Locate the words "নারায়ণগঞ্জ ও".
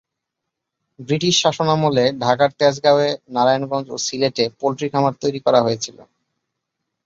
3.35-3.97